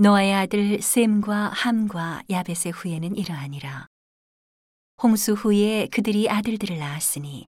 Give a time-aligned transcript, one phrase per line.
[0.00, 3.88] 노아의 아들 셈과 함과 야벳의 후예는 이러하니라.
[5.02, 7.46] 홍수 후에 그들이 아들들을 낳았으니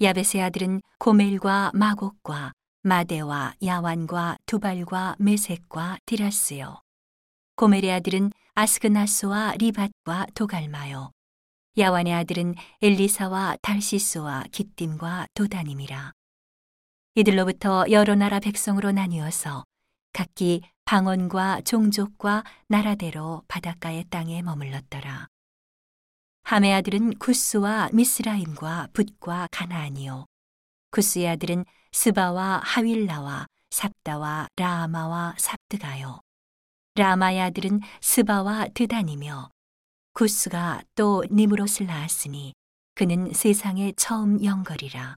[0.00, 6.80] 야벳의 아들은 고멜과 마곡과 마대와 야완과 두발과 메색과 디라스요.
[7.56, 11.10] 고멜의 아들은 아스그나스와 리밧과 도갈마요.
[11.76, 16.12] 야완의 아들은 엘리사와 달시스와 기띔과 도다님이라.
[17.16, 19.64] 이들로부터 여러 나라 백성으로 나뉘어서
[20.14, 25.26] 각기 방언과 종족과 나라대로 바닷가의 땅에 머물렀더라.
[26.44, 30.26] 함의 아들은 구스와 미스라임과 붓과 가나안이요.
[30.92, 36.20] 구스의 아들은 스바와 하윌라와 삽다와 라마와 삽드가요.
[36.94, 39.50] 라마의 아들은 스바와 드단이며
[40.12, 42.54] 구스가 또 니무롯을 낳았으니
[42.94, 45.16] 그는 세상에 처음 영거리라.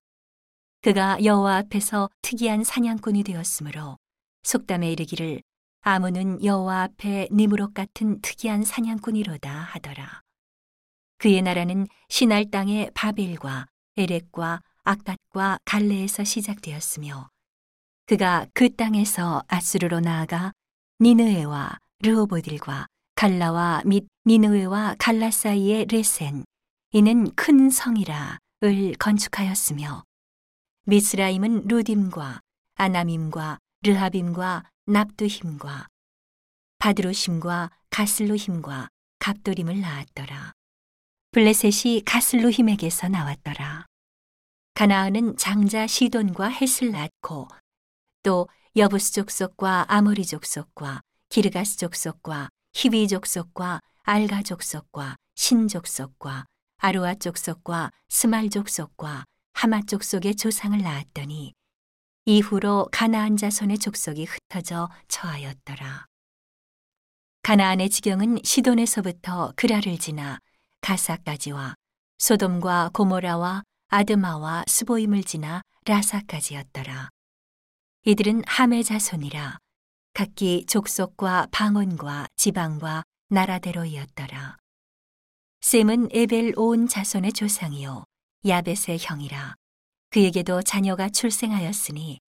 [0.81, 3.97] 그가 여호와 앞에서 특이한 사냥꾼이 되었으므로
[4.41, 5.41] 속담에 이르기를
[5.81, 10.21] 아무는 여호와 앞에 니무롯 같은 특이한 사냥꾼이로다 하더라.
[11.17, 17.29] 그의 나라는 신할 땅의 바벨과 에렉과 악갓과 갈레에서 시작되었으며
[18.05, 20.53] 그가 그 땅에서 아수르로 나아가
[21.01, 26.45] 니느웨와 르호보딜과 갈라와 및 니느웨와 갈라 사이의 레센
[26.91, 30.03] 이는 큰 성이라 을 건축하였으며
[30.85, 32.41] 미스라임은 루딤과
[32.75, 35.87] 아나밈과 르하빔과 납두힘과
[36.79, 40.53] 바드로심과 가슬로 힘과 갑도림을 낳았더라.
[41.31, 43.85] 블레셋이 가슬로 힘에게서 나왔더라.
[44.73, 47.47] 가나안은 장자 시돈과 헷을 낳고
[48.23, 56.45] 또 여부스 족속과 아모리 족속과 기르가스 족속과 히비 족속과 알가 족속과 신 족속과
[56.77, 61.53] 아루아 족속과 스말 족속과 하마 족속의 조상을 낳았더니
[62.29, 66.05] 이후로 가나안 자손의 족속이 흩어져 처하였더라.
[67.41, 70.37] 가나안의 지경은 시돈에서부터 그라를 지나
[70.81, 71.73] 가사까지와
[72.19, 77.09] 소돔과 고모라와 아드마와 스보임을 지나 라사까지였더라.
[78.05, 79.57] 이들은 함의 자손이라
[80.13, 84.55] 각기 족속과 방언과 지방과 나라대로이었더라.
[85.61, 88.03] 셈은 에벨 온 자손의 조상이요
[88.45, 89.55] 야벳의 형이라
[90.09, 92.19] 그에게도 자녀가 출생하였으니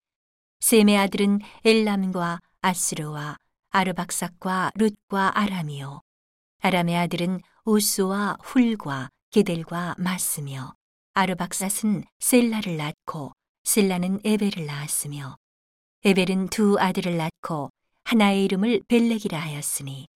[0.59, 3.37] 셈의 아들은 엘람과 아스르와
[3.71, 6.01] 아르박삭과 룻과 아람이요.
[6.59, 10.75] 아람의 아들은 우스와 훌과 게델과 마스며
[11.13, 13.33] 아르박삿은 셀라를 낳고
[13.63, 15.37] 셀라는 에벨을 낳았으며
[16.03, 17.69] 에벨은 두 아들을 낳고
[18.03, 20.07] 하나의 이름을 벨렉이라 하였으니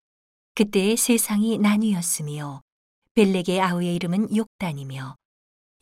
[0.54, 2.62] 그때의 세상이 나뉘었으며
[3.14, 5.16] 벨렉의 아우의 이름은 욕단이며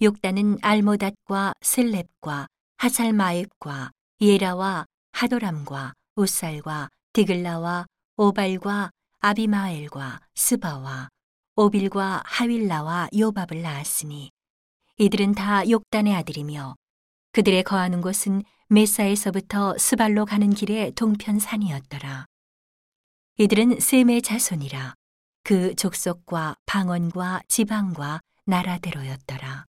[0.02, 7.86] 욕단은 알모닷과 셀렙과 하살마엡과 예라와 하도람과 우살과 디글라와
[8.18, 11.10] 오발과 아비마엘과 스바와
[11.56, 14.32] 오빌과 하윌라와 요밥을 낳았으니
[14.98, 16.76] 이들은 다 욕단의 아들이며
[17.32, 22.26] 그들의 거하는 곳은 메사에서부터 스발로 가는 길의 동편 산이었더라.
[23.38, 24.96] 이들은 셈의 자손이라
[25.44, 29.66] 그 족속과 방언과 지방과 나라대로였더라.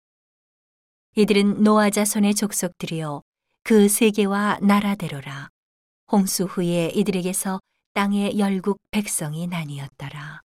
[1.15, 3.21] 이들은 노아 자손의 족속들이요
[3.63, 5.49] 그 세계와 나라대로라.
[6.09, 7.59] 홍수 후에 이들에게서
[7.93, 10.41] 땅의 열국 백성이 나뉘었더라.